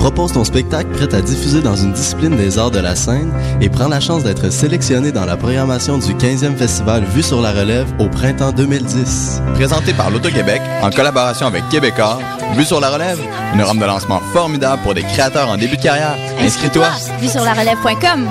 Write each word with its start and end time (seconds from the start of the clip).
Propose 0.00 0.32
ton 0.32 0.44
spectacle 0.44 0.88
prêt 0.92 1.14
à 1.14 1.20
diffuser 1.20 1.60
dans 1.60 1.76
une 1.76 1.92
discipline 1.92 2.34
des 2.34 2.58
arts 2.58 2.70
de 2.70 2.78
la 2.78 2.96
scène 2.96 3.30
et 3.60 3.68
prends 3.68 3.86
la 3.86 4.00
chance 4.00 4.24
d'être 4.24 4.50
sélectionné 4.50 5.12
dans 5.12 5.26
la 5.26 5.36
programmation 5.36 5.98
du 5.98 6.14
15e 6.14 6.56
festival 6.56 7.04
Vue 7.04 7.22
sur 7.22 7.42
la 7.42 7.52
relève 7.52 7.86
au 7.98 8.08
printemps 8.08 8.50
2010. 8.50 9.42
Présenté 9.54 9.92
par 9.92 10.10
l'Auto-Québec 10.10 10.62
en 10.80 10.88
collaboration 10.88 11.46
avec 11.46 11.68
Québecor, 11.68 12.18
Vue 12.56 12.64
sur 12.64 12.80
la 12.80 12.88
relève, 12.88 13.20
une 13.52 13.60
rampe 13.60 13.78
de 13.78 13.84
lancement 13.84 14.20
formidable 14.32 14.80
pour 14.82 14.94
des 14.94 15.02
créateurs 15.02 15.50
en 15.50 15.58
début 15.58 15.76
de 15.76 15.82
carrière. 15.82 16.16
Inscris-toi! 16.40 16.88
Vue 17.20 17.28
sur 17.28 17.44
la 17.44 17.52
relève.com. 17.52 18.26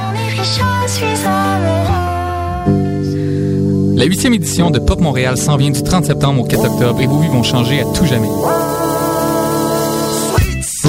La 3.95 4.05
huitième 4.05 4.33
édition 4.33 4.71
de 4.71 4.79
Pop 4.79 4.99
Montréal 4.99 5.37
s'en 5.37 5.55
vient 5.55 5.69
du 5.69 5.83
30 5.83 6.05
septembre 6.05 6.41
au 6.41 6.45
4 6.45 6.65
octobre 6.65 6.99
et 6.99 7.05
vos 7.05 7.19
vies 7.19 7.27
vont 7.27 7.43
changer 7.43 7.81
à 7.81 7.83
tout 7.93 8.07
jamais. 8.07 8.29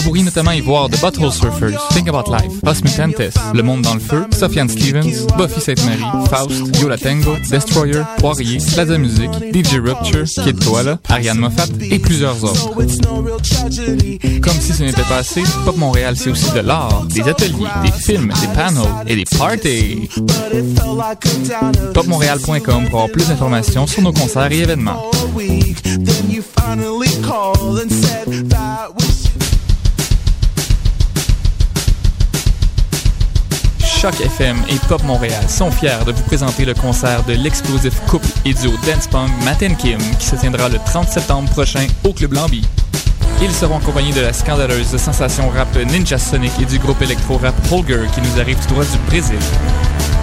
Vous 0.01 0.07
pourriez 0.07 0.25
notamment 0.25 0.53
y 0.53 0.63
voir 0.63 0.89
The 0.89 0.99
Butthole 0.99 1.31
Surfers, 1.31 1.79
Think 1.91 2.09
About 2.09 2.33
Life, 2.33 2.53
Os 2.67 2.83
Mutantes, 2.83 3.35
Le 3.53 3.63
Monde 3.63 3.83
dans 3.83 3.93
le 3.93 4.01
Feu, 4.01 4.25
Sofiane 4.33 4.71
Stevens, 4.71 5.27
Buffy 5.37 5.61
Sainte-Marie, 5.61 6.27
Faust, 6.31 6.81
Yola 6.81 6.97
Tango, 6.97 7.37
Destroyer, 7.51 8.03
Poirier, 8.17 8.57
Plaza 8.73 8.97
Music, 8.97 9.31
DJ 9.53 9.75
Rupture, 9.75 10.25
Kid 10.25 10.65
Koala, 10.65 10.99
Ariane 11.11 11.39
Moffat 11.39 11.67
et 11.91 11.99
plusieurs 11.99 12.43
autres. 12.43 12.71
Comme 14.41 14.59
si 14.59 14.73
ce 14.73 14.85
n'était 14.85 15.03
pas 15.03 15.19
assez, 15.19 15.43
Pop 15.67 15.77
Montréal 15.77 16.15
c'est 16.17 16.31
aussi 16.31 16.51
de 16.53 16.61
l'art, 16.61 17.05
des 17.05 17.29
ateliers, 17.29 17.69
des 17.85 17.93
films, 17.93 18.33
des 18.41 18.49
panels 18.55 18.83
et 19.07 19.17
des 19.17 19.25
parties. 19.37 20.09
PopMontréal.com 21.93 22.89
pour 22.89 23.01
avoir 23.01 23.11
plus 23.11 23.29
d'informations 23.29 23.87
sur 23.87 24.01
nos 24.01 24.15
concerts 24.15 24.51
et 24.51 24.61
événements. 24.61 25.11
Choc 34.01 34.19
FM 34.19 34.57
et 34.71 34.79
Pop 34.89 35.03
Montréal 35.03 35.47
sont 35.47 35.71
fiers 35.71 36.03
de 36.07 36.13
vous 36.13 36.23
présenter 36.23 36.65
le 36.65 36.73
concert 36.73 37.23
de 37.25 37.35
l'explosif 37.35 38.01
couple 38.07 38.29
et 38.47 38.55
duo 38.55 38.73
Dance 38.87 39.07
Punk 39.07 39.29
Matt 39.45 39.59
Kim 39.77 39.99
qui 40.19 40.25
se 40.25 40.37
tiendra 40.37 40.71
le 40.71 40.79
30 40.87 41.07
septembre 41.07 41.51
prochain 41.51 41.87
au 42.03 42.15
Club 42.15 42.33
Lambi. 42.33 42.67
Ils 43.43 43.53
seront 43.53 43.77
accompagnés 43.77 44.15
de 44.15 44.23
la 44.23 44.33
scandaleuse 44.33 44.97
sensation 44.97 45.51
rap 45.51 45.77
Ninja 45.77 46.17
Sonic 46.17 46.53
et 46.63 46.65
du 46.65 46.79
groupe 46.79 47.03
électro-rap 47.03 47.55
Holger 47.71 48.07
qui 48.15 48.23
nous 48.23 48.41
arrive 48.41 48.57
tout 48.67 48.73
droit 48.73 48.85
du 48.85 48.97
Brésil. 49.07 49.39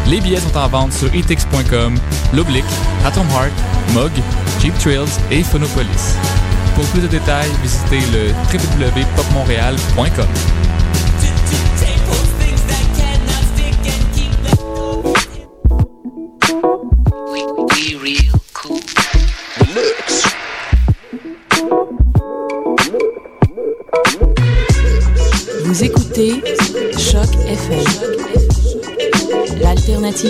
Les 0.07 0.21
billets 0.21 0.39
sont 0.39 0.57
en 0.57 0.67
vente 0.67 0.93
sur 0.93 1.13
etix.com, 1.13 1.99
L'Oblique, 2.33 2.65
Atom 3.05 3.27
Heart, 3.29 3.53
Mog, 3.93 4.11
Jeep 4.59 4.75
Trails 4.79 5.05
et 5.29 5.43
Phonopolis. 5.43 6.15
Pour 6.73 6.85
plus 6.85 7.01
de 7.01 7.07
détails, 7.07 7.51
visitez 7.61 8.01
le 8.11 8.33
www.popmontréal.com. 8.51 10.27
Vous 30.17 30.25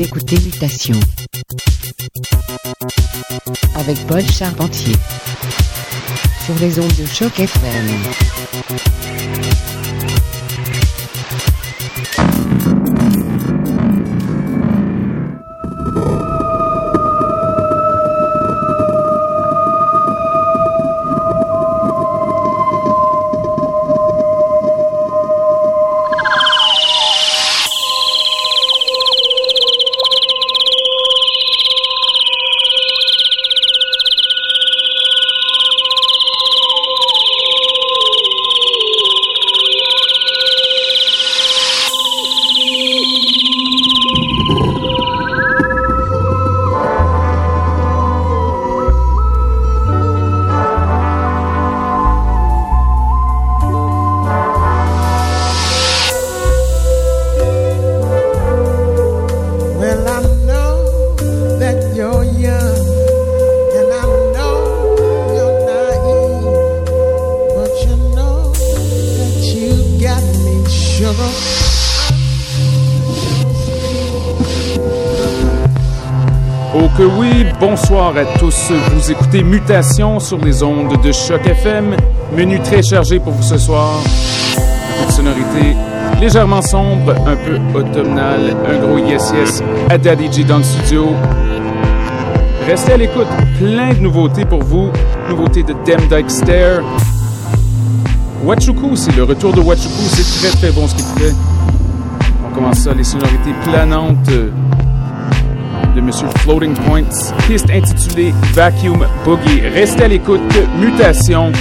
écoutez 0.00 0.38
Mutation. 0.44 0.94
Avec 3.74 4.06
Paul 4.06 4.22
Charpentier 4.22 4.94
sur 6.56 6.64
les 6.64 6.78
ondes 6.80 6.92
de 6.96 7.06
choc 7.06 7.38
FM. 7.38 7.70
À 78.16 78.24
tous. 78.38 78.72
Vous 78.92 79.10
écoutez 79.12 79.42
Mutation 79.44 80.18
sur 80.18 80.38
les 80.38 80.62
ondes 80.62 81.00
de 81.00 81.12
Choc 81.12 81.46
FM. 81.46 81.94
Menu 82.36 82.58
très 82.60 82.82
chargé 82.82 83.20
pour 83.20 83.32
vous 83.32 83.42
ce 83.42 83.56
soir. 83.56 84.00
Un 84.56 85.00
peu 85.00 85.06
de 85.06 85.12
sonorité 85.12 85.76
légèrement 86.20 86.60
sombre, 86.60 87.14
un 87.26 87.36
peu 87.36 87.58
automnal, 87.78 88.56
un 88.68 88.78
gros 88.78 88.98
yes 88.98 89.32
yes 89.34 89.62
à 89.88 89.96
Daddy 89.96 90.30
G 90.32 90.44
dans 90.44 90.58
le 90.58 90.64
studio. 90.64 91.10
Restez 92.66 92.94
à 92.94 92.96
l'écoute, 92.96 93.28
plein 93.58 93.94
de 93.94 94.00
nouveautés 94.00 94.44
pour 94.44 94.62
vous. 94.62 94.90
Nouveautés 95.28 95.62
de 95.62 95.74
Dem 95.86 96.00
Dyke 96.10 96.30
Stair. 96.30 96.82
Wachuku, 98.44 98.96
c'est 98.96 99.14
le 99.16 99.22
retour 99.22 99.52
de 99.52 99.60
Wachuku, 99.60 100.02
c'est 100.08 100.48
très 100.48 100.58
très 100.58 100.72
bon 100.72 100.88
ce 100.88 100.94
qu'il 100.96 101.04
fait. 101.04 101.34
On 102.48 102.54
commence 102.54 102.78
ça, 102.78 102.92
les 102.92 103.04
sonorités 103.04 103.54
planantes 103.62 104.30
de 105.94 106.00
Monsieur 106.00 106.28
Floating 106.38 106.74
Points, 106.74 107.32
piste 107.46 107.70
intitulée 107.70 108.32
Vacuum 108.52 109.06
Boogie. 109.24 109.60
Restez 109.60 110.04
à 110.04 110.08
l'écoute, 110.08 110.40
Mutation, 110.78 111.52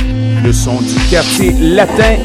le 0.44 0.53
son 0.53 0.80
du 0.81 0.96
quartier 1.09 1.52
latin. 1.53 2.16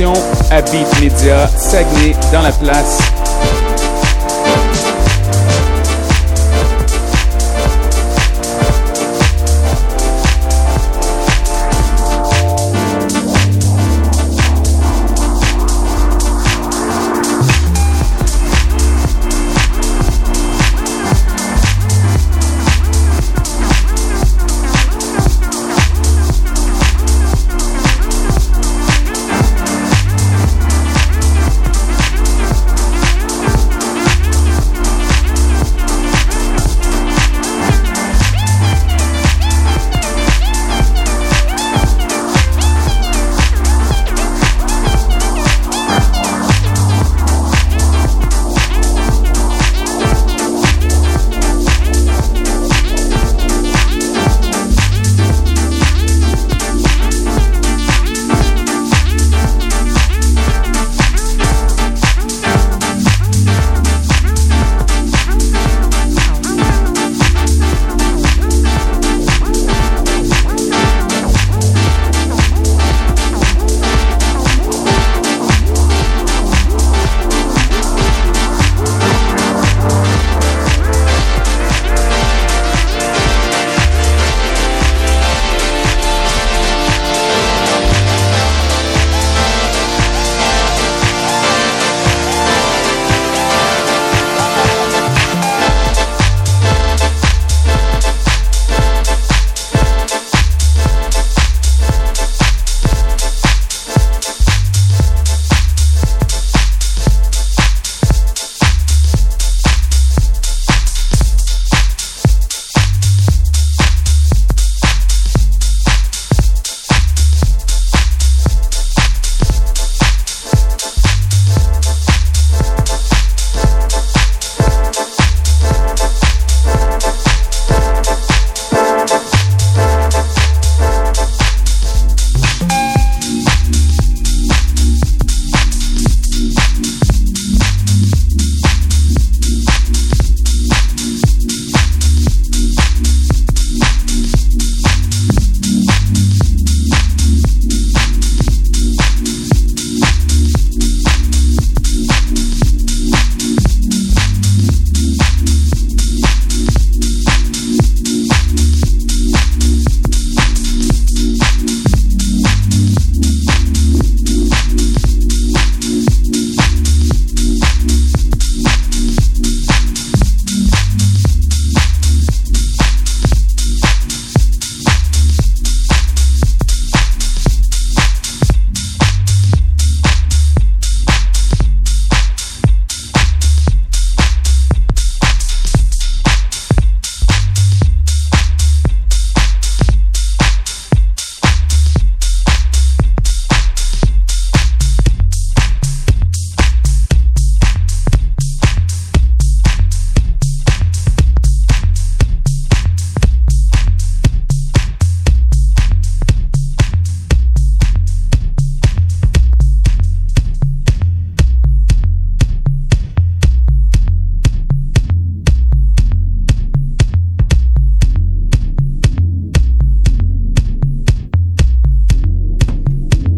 Salutations 0.00 0.12
à 0.50 0.62
Beat 0.62 1.00
Media, 1.00 1.48
Saguenay 1.48 2.14
dans 2.32 2.42
la 2.42 2.52
place. 2.52 3.29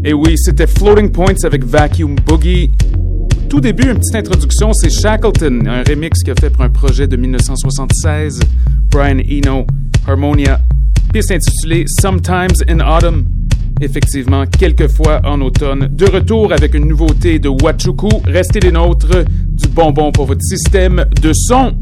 Et 0.05 0.13
oui, 0.13 0.35
c'était 0.37 0.67
Floating 0.67 1.13
Points 1.13 1.45
avec 1.45 1.65
Vacuum 1.65 2.17
Boogie. 2.27 2.73
Tout 3.49 3.61
début, 3.61 3.89
une 3.89 3.99
petite 3.99 4.17
introduction, 4.17 4.73
c'est 4.73 4.91
Shackleton, 4.91 5.65
un 5.67 5.85
remix 5.85 6.23
qu'il 6.25 6.33
a 6.33 6.35
fait 6.41 6.51
pour 6.51 6.63
un 6.63 6.71
projet 6.71 7.07
de 7.07 7.17
1976, 7.17 8.41
Brian 8.91 9.19
Eno, 9.19 9.65
Harmonia, 10.09 10.59
piste 11.13 11.31
intitulée 11.31 11.85
Sometimes 12.01 12.65
in 12.69 12.81
Autumn. 12.81 13.27
Effectivement, 13.81 14.45
quelquefois 14.47 15.21
en 15.25 15.41
automne. 15.41 15.89
De 15.93 16.07
retour 16.07 16.53
avec 16.53 16.75
une 16.75 16.89
nouveauté 16.89 17.39
de 17.39 17.49
Wachuku. 17.49 18.09
Restez 18.25 18.59
les 18.61 18.73
nôtres, 18.73 19.25
du 19.29 19.69
bonbon 19.69 20.11
pour 20.11 20.27
votre 20.27 20.43
système 20.43 21.05
de 21.21 21.33
son. 21.33 21.77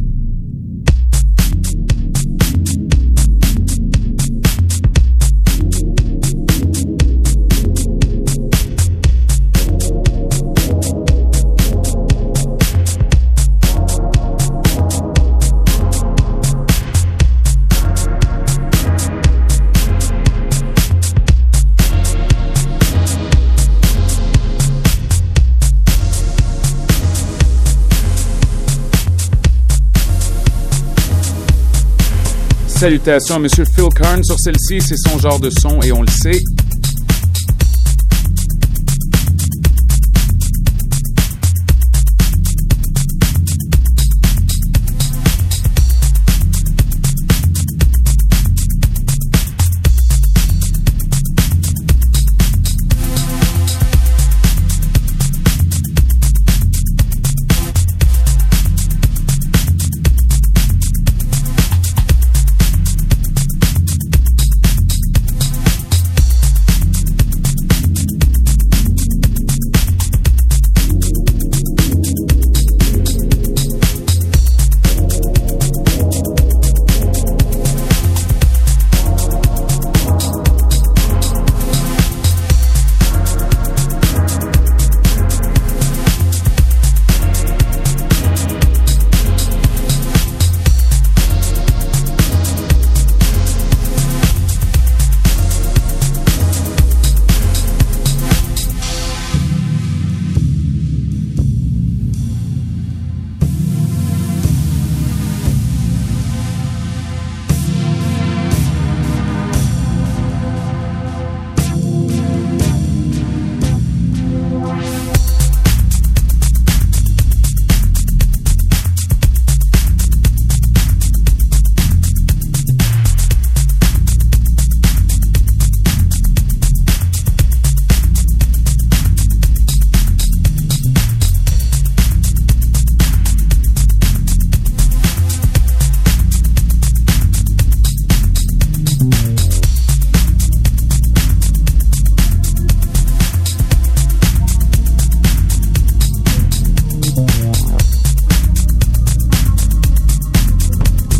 Salutations 32.80 33.34
à 33.34 33.38
M. 33.40 33.46
Phil 33.46 33.88
Kern 33.94 34.24
sur 34.24 34.40
celle-ci, 34.40 34.80
c'est 34.80 34.96
son 34.96 35.18
genre 35.18 35.38
de 35.38 35.50
son 35.50 35.82
et 35.82 35.92
on 35.92 36.00
le 36.00 36.08
sait. 36.08 36.40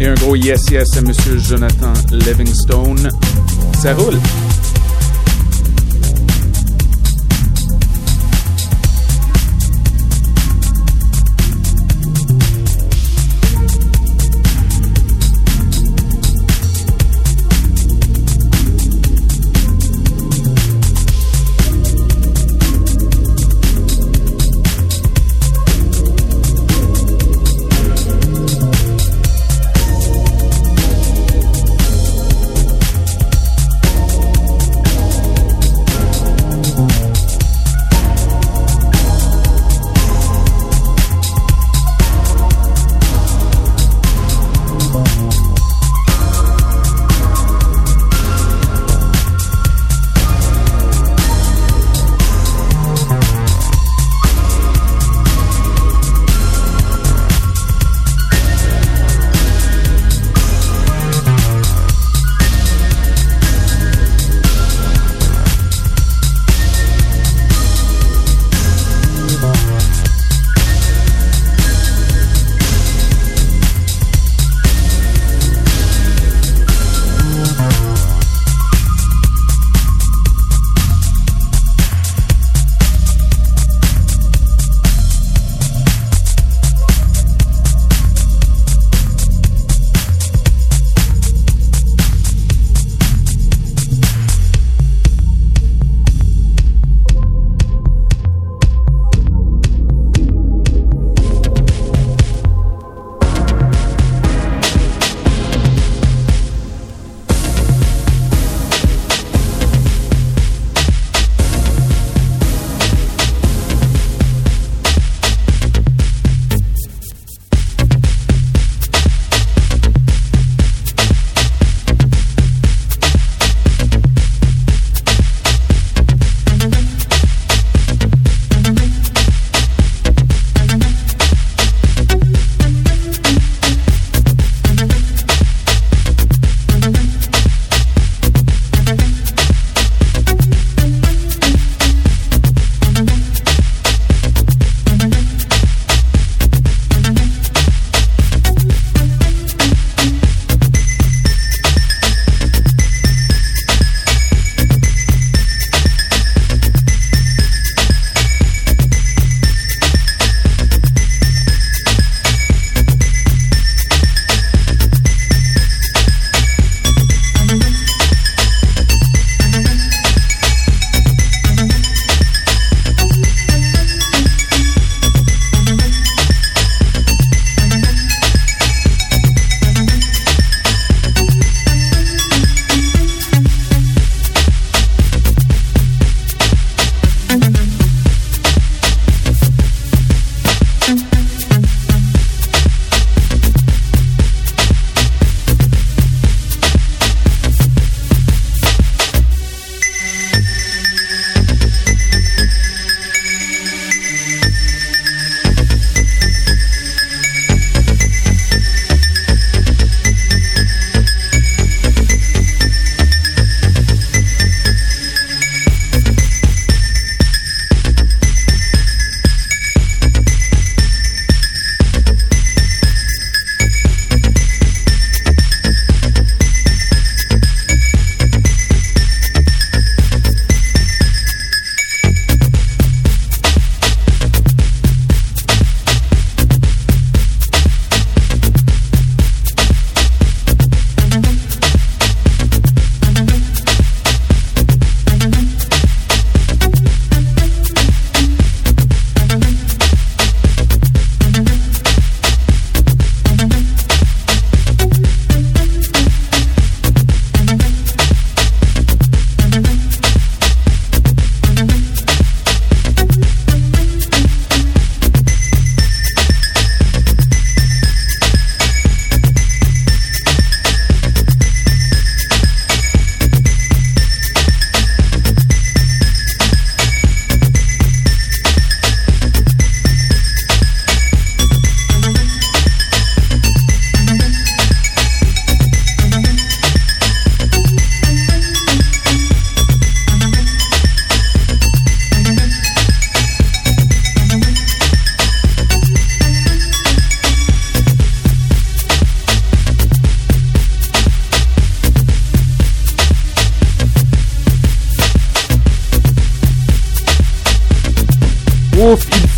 Un 0.06 0.14
gros 0.14 0.34
yes 0.34 0.62
yes 0.70 0.96
à 0.96 1.02
Monsieur 1.02 1.38
Jonathan 1.38 1.92
Livingstone. 2.10 3.10
Ça 3.80 3.94
roule. 3.94 4.18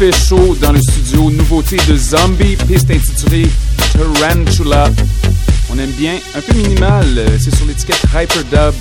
Fait 0.03 0.27
chaud 0.27 0.57
dans 0.61 0.73
le 0.73 0.81
studio. 0.81 1.31
Nouveauté 1.31 1.77
de 1.87 1.97
Zombie, 1.97 2.57
piste 2.67 2.91
intitulée 2.91 3.49
Tarantula. 3.93 4.91
On 5.71 5.79
aime 5.79 5.93
bien, 5.93 6.15
un 6.35 6.41
peu 6.41 6.55
minimal, 6.55 7.25
c'est 7.39 7.55
sur 7.55 7.67
l'étiquette 7.67 8.03
Hyperdub. 8.13 8.75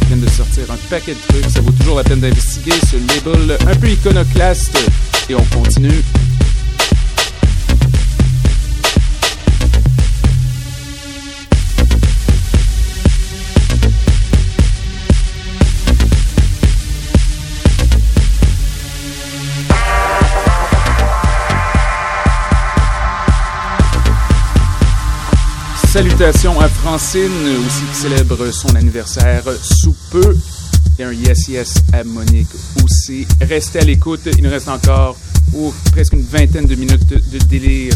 Ils 0.00 0.06
viennent 0.06 0.20
de 0.20 0.30
sortir 0.30 0.64
un 0.70 0.78
paquet 0.88 1.12
de 1.12 1.18
trucs, 1.28 1.50
ça 1.50 1.60
vaut 1.60 1.72
toujours 1.72 1.96
la 1.96 2.04
peine 2.04 2.20
d'investiguer 2.20 2.72
ce 2.90 2.96
label 2.96 3.58
un 3.68 3.74
peu 3.74 3.88
iconoclaste. 3.88 4.78
Et 5.28 5.34
on 5.34 5.44
continue 5.54 6.02
Salutations 26.02 26.58
à 26.58 26.68
Francine, 26.68 27.30
aussi 27.64 27.84
qui 27.84 27.94
célèbre 27.94 28.50
son 28.50 28.74
anniversaire 28.74 29.44
sous 29.62 29.94
peu. 30.10 30.36
Et 30.98 31.04
un 31.04 31.12
yes 31.12 31.46
yes 31.46 31.74
à 31.92 32.02
Monique 32.02 32.48
aussi. 32.82 33.24
Restez 33.40 33.78
à 33.78 33.84
l'écoute, 33.84 34.22
il 34.36 34.42
nous 34.42 34.50
reste 34.50 34.66
encore 34.66 35.16
oh, 35.56 35.72
presque 35.92 36.14
une 36.14 36.24
vingtaine 36.24 36.66
de 36.66 36.74
minutes 36.74 37.06
de 37.06 37.38
délire 37.46 37.94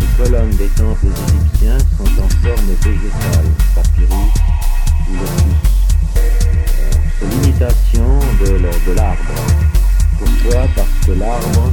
Les 0.00 0.24
colonnes 0.24 0.56
des 0.56 0.68
temples 0.68 1.06
égyptiens 1.06 1.78
sont 1.96 2.22
en 2.22 2.28
forme 2.28 2.70
végétale, 2.82 3.48
papyrus 3.74 4.32
ou 5.08 5.12
lotus. 5.14 5.56
C'est 7.18 7.26
l'imitation 7.26 8.18
de 8.40 8.92
l'arbre. 8.92 9.34
Pourquoi? 10.18 10.66
Parce 10.76 11.06
que 11.06 11.12
l'arbre 11.12 11.72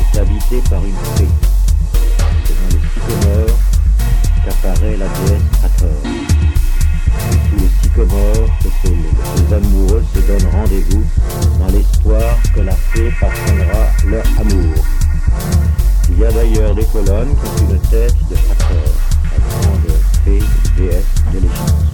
est 0.00 0.18
habité 0.18 0.62
par 0.68 0.84
une 0.84 0.94
fée. 1.16 1.28
C'est 2.44 2.54
dans 2.54 2.70
les 2.72 2.82
sycomores 2.94 3.58
qu'apparaît 4.44 4.96
la 4.96 5.06
déesse 5.06 5.64
Hathor. 5.64 6.00
Sous 7.50 7.56
les 7.56 7.70
sycomores, 7.82 8.50
que 8.82 8.88
les 8.88 9.54
amoureux 9.54 10.04
se 10.14 10.20
donnent 10.20 10.50
rendez-vous 10.52 11.04
dans 11.58 11.68
l'espoir 11.68 12.38
que 12.54 12.60
la 12.60 12.72
fée 12.72 13.10
parfumera 13.20 13.90
leur 14.06 14.24
amour. 14.40 14.74
Il 16.16 16.22
y 16.22 16.24
a 16.24 16.32
d'ailleurs 16.32 16.74
des 16.74 16.84
colonnes 16.86 17.36
qui 17.36 17.46
ont 17.46 17.68
une 17.68 17.78
tête 17.90 18.14
de 18.30 18.36
tracteur, 18.36 18.88
appelant 19.36 19.76
de 19.84 19.92
PGS 20.24 21.04
de 21.34 21.40
l'échange. 21.40 21.84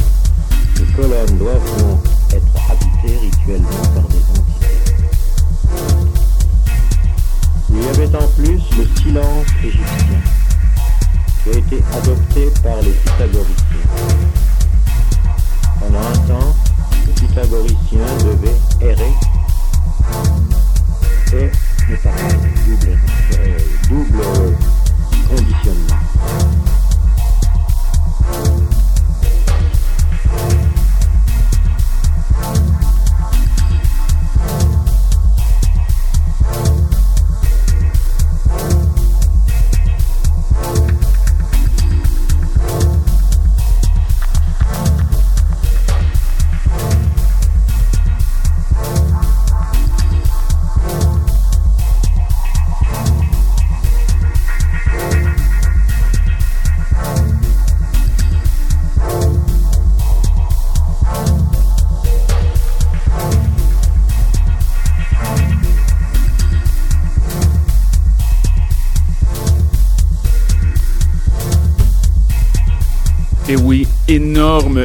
Les 0.78 0.86
colonnes 0.94 1.38
doivent 1.38 1.78
donc 1.78 2.04
être 2.32 2.70
habitées 2.70 3.18
rituellement 3.18 3.82
par 3.92 4.04
des 4.04 4.22
entités. 4.30 4.78
Il 7.70 7.82
y 7.82 7.88
avait 7.88 8.14
en 8.14 8.28
plus 8.28 8.62
le 8.78 8.86
silence 9.02 9.46
égyptien, 9.64 10.22
qui 11.42 11.50
a 11.50 11.58
été 11.58 11.82
adopté 11.92 12.52
par 12.62 12.80
les 12.80 12.92
pythagoriciens 12.92 13.71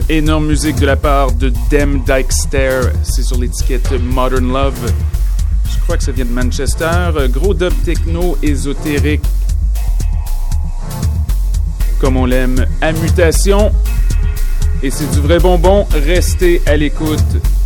énorme, 0.09 0.47
musique 0.47 0.75
de 0.77 0.85
la 0.85 0.95
part 0.95 1.31
de 1.31 1.51
Dem 1.69 2.01
Dykester. 2.05 2.81
C'est 3.03 3.23
sur 3.23 3.37
l'étiquette 3.39 3.91
Modern 4.01 4.51
Love. 4.51 4.93
Je 5.69 5.79
crois 5.83 5.97
que 5.97 6.03
ça 6.03 6.11
vient 6.11 6.25
de 6.25 6.31
Manchester. 6.31 7.11
Gros 7.29 7.53
dub 7.53 7.73
techno 7.83 8.37
ésotérique. 8.41 9.23
Comme 11.99 12.17
on 12.17 12.25
l'aime, 12.25 12.65
à 12.81 12.91
mutation. 12.91 13.71
Et 14.83 14.91
c'est 14.91 15.09
du 15.11 15.19
vrai 15.19 15.39
bonbon. 15.39 15.85
Restez 15.91 16.61
à 16.65 16.75
l'écoute. 16.75 17.56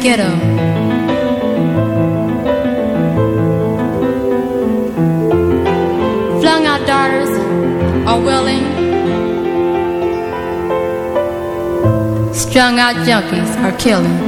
Ghetto. 0.00 0.30
Flung 6.40 6.64
out 6.64 6.86
daughters 6.86 7.28
are 8.08 8.20
willing. 8.20 8.64
Strung 12.32 12.78
out 12.78 12.96
junkies 13.06 13.50
are 13.62 13.76
killing. 13.76 14.18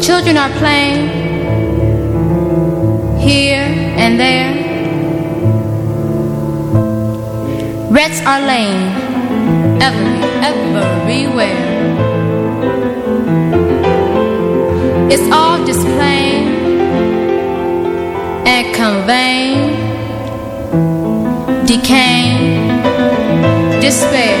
Children 0.00 0.36
are 0.38 0.50
playing 0.58 1.08
here 3.18 3.68
and 3.96 4.18
there. 4.18 4.68
Rats 7.90 8.20
are 8.26 8.40
laying 8.40 9.08
every, 9.80 10.17
everywhere. 11.18 11.50
It's 15.10 15.32
all 15.32 15.64
just 15.66 15.80
plain 15.80 16.46
and 18.46 18.74
conveying, 18.74 19.76
decaying, 21.66 22.82
despair. 23.80 24.38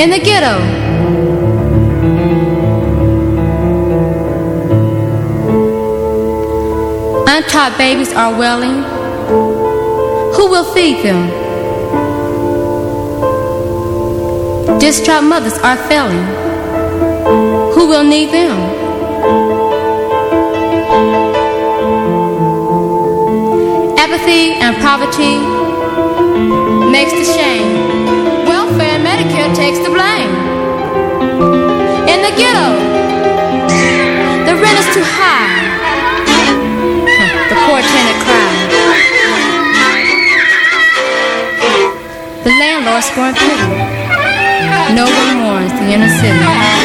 In 0.00 0.10
the 0.10 0.18
ghetto, 0.18 0.56
untaught 7.28 7.78
babies 7.78 8.12
are 8.12 8.36
welling. 8.36 8.82
Who 10.34 10.50
will 10.50 10.64
feed 10.74 11.04
them? 11.04 11.45
Distraught 14.78 15.24
mothers 15.24 15.56
are 15.58 15.76
failing. 15.88 16.26
Who 17.74 17.88
will 17.88 18.04
need 18.04 18.30
them? 18.30 18.56
Apathy 23.98 24.52
and 24.60 24.76
poverty 24.76 25.38
makes 26.92 27.12
the 27.12 27.24
shame. 27.24 27.72
Welfare 28.46 28.92
and 28.96 29.04
Medicare 29.04 29.54
takes 29.56 29.78
the 29.78 29.88
blame. 29.88 30.30
In 32.12 32.20
the 32.22 32.32
ghetto, 32.36 32.68
the 34.46 34.54
rent 34.60 34.78
is 34.78 34.88
too 34.94 35.02
high. 35.02 35.56
The 37.48 37.56
poor 37.64 37.80
tenant 37.80 38.18
cries. 38.24 38.76
The 42.44 42.50
landlord 42.50 43.02
scorn 43.02 43.34
pity. 43.34 43.85
No 44.96 45.04
one 45.04 45.36
mourns 45.42 45.72
the 45.72 45.92
inner 45.92 46.08
city. 46.08 46.75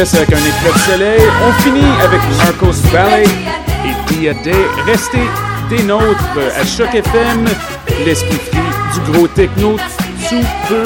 Avec 0.00 0.32
un 0.32 0.38
éclat 0.38 0.72
de 0.74 0.78
soleil. 0.78 1.20
On 1.46 1.52
finit 1.62 1.84
avec 2.02 2.20
Marcos 2.38 2.72
Valley 2.92 3.24
et 3.84 4.12
Dia 4.12 4.34
Day. 4.42 4.52
Restez 4.86 5.22
des 5.70 5.84
nôtres 5.84 6.38
à 6.60 6.64
Choc 6.66 6.92
FM, 6.92 7.44
l'esprit 8.04 8.40
du 8.92 9.12
gros 9.12 9.28
techno 9.28 9.76
sous 10.28 10.42
peu. 10.68 10.82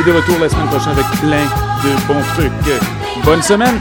Et 0.00 0.04
de 0.04 0.12
retour 0.12 0.38
la 0.40 0.48
semaine 0.48 0.68
prochaine 0.68 0.92
avec 0.92 1.06
plein 1.20 1.44
de 1.84 2.06
bons 2.06 2.22
trucs. 2.34 3.24
Bonne 3.24 3.42
semaine! 3.42 3.78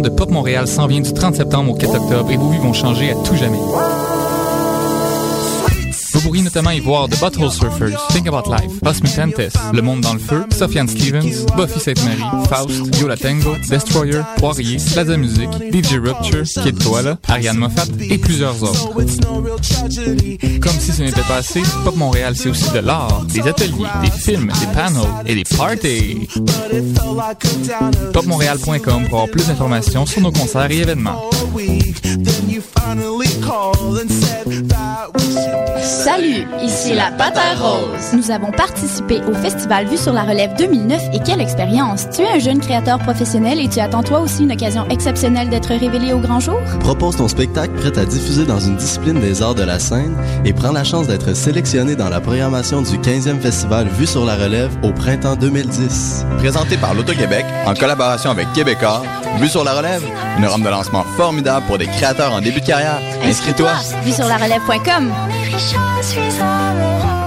De 0.00 0.08
Pop 0.08 0.30
Montréal 0.30 0.66
s'en 0.66 0.86
vient 0.86 1.00
du 1.00 1.12
30 1.12 1.36
septembre 1.36 1.72
au 1.72 1.74
4 1.74 1.94
octobre 1.94 2.30
et 2.30 2.36
vos 2.36 2.50
vies 2.50 2.58
vont 2.58 2.72
changer 2.72 3.10
à 3.10 3.14
tout 3.14 3.36
jamais. 3.36 3.58
Notamment 6.58 6.76
y 6.76 6.80
voir 6.80 7.08
The 7.08 7.20
Butthole 7.20 7.52
Surfers, 7.52 8.08
Think 8.08 8.26
About 8.26 8.50
Life, 8.50 8.82
Os 8.84 9.00
Mutantes, 9.00 9.52
Le 9.72 9.80
Monde 9.80 10.00
dans 10.00 10.14
le 10.14 10.18
Feu, 10.18 10.44
Sofiane 10.50 10.88
Stevens, 10.88 11.46
Buffy 11.56 11.78
Sainte-Marie, 11.78 12.48
Faust, 12.48 13.00
Yola 13.00 13.16
Tango, 13.16 13.54
Destroyer, 13.70 14.22
Poirier, 14.38 14.78
Plaza 14.92 15.16
Music, 15.16 15.48
DJ 15.70 15.98
Rupture, 16.04 16.42
Kid 16.42 16.82
Koala, 16.82 17.16
Ariane 17.28 17.58
Moffat 17.58 17.86
et 18.10 18.18
plusieurs 18.18 18.60
autres. 18.64 18.92
Comme 18.92 20.80
si 20.80 20.90
ce 20.90 21.02
n'était 21.02 21.22
pas 21.22 21.36
assez, 21.36 21.62
Pop 21.84 21.94
Montréal 21.94 22.34
c'est 22.34 22.48
aussi 22.48 22.68
de 22.72 22.80
l'art, 22.80 23.24
des 23.32 23.46
ateliers, 23.46 23.86
des 24.02 24.10
films, 24.10 24.50
des 24.58 24.74
panels 24.74 25.02
et 25.26 25.36
des 25.36 25.44
parties. 25.44 26.28
PopMontréal.com 28.12 29.06
pour 29.08 29.20
avoir 29.20 29.28
plus 29.28 29.46
d'informations 29.46 30.06
sur 30.06 30.22
nos 30.22 30.32
concerts 30.32 30.72
et 30.72 30.78
événements. 30.78 31.30
Salut, 35.82 36.47
ici 36.62 36.94
la 36.94 37.10
Patate 37.10 37.58
Rose. 37.58 38.12
Nous 38.14 38.30
avons 38.30 38.50
participé 38.50 39.20
au 39.28 39.34
festival 39.34 39.86
Vue 39.86 39.96
sur 39.96 40.12
la 40.12 40.22
Relève 40.22 40.56
2009 40.56 41.00
et 41.12 41.20
quelle 41.20 41.40
expérience! 41.40 42.08
Tu 42.10 42.22
es 42.22 42.28
un 42.28 42.38
jeune 42.38 42.60
créateur 42.60 42.98
professionnel 42.98 43.60
et 43.60 43.68
tu 43.68 43.80
attends 43.80 44.02
toi 44.02 44.20
aussi 44.20 44.44
une 44.44 44.52
occasion 44.52 44.86
exceptionnelle 44.88 45.48
d'être 45.48 45.68
révélé 45.68 46.12
au 46.12 46.18
grand 46.18 46.40
jour? 46.40 46.58
Propose 46.80 47.16
ton 47.16 47.28
spectacle 47.28 47.74
prêt 47.74 47.98
à 47.98 48.04
diffuser 48.04 48.44
dans 48.44 48.60
une 48.60 48.76
discipline 48.76 49.20
des 49.20 49.42
arts 49.42 49.54
de 49.54 49.62
la 49.62 49.78
scène 49.78 50.16
et 50.44 50.52
prends 50.52 50.72
la 50.72 50.84
chance 50.84 51.06
d'être 51.06 51.34
sélectionné 51.34 51.96
dans 51.96 52.08
la 52.08 52.20
programmation 52.20 52.82
du 52.82 52.98
15e 52.98 53.40
festival 53.40 53.88
Vue 53.88 54.06
sur 54.06 54.24
la 54.24 54.36
Relève 54.36 54.70
au 54.82 54.92
printemps 54.92 55.36
2010. 55.36 56.26
Présenté 56.38 56.76
par 56.76 56.94
l'Auto-Québec 56.94 57.44
en 57.66 57.74
collaboration 57.74 58.30
avec 58.30 58.52
Québecor, 58.52 59.04
Vue 59.38 59.48
sur 59.48 59.62
la 59.62 59.74
relève, 59.74 60.02
une 60.38 60.46
rampe 60.46 60.62
de 60.62 60.68
lancement 60.68 61.04
formidable 61.16 61.64
pour 61.66 61.78
des 61.78 61.86
créateurs 61.86 62.32
en 62.32 62.40
début 62.40 62.60
de 62.60 62.66
carrière. 62.66 63.00
Inscris-toi! 63.22 63.70
Vue 64.04 64.12
sur 64.12 64.26
la 64.26 64.36
relève.com. 64.36 65.12
sorrow. 66.38 67.17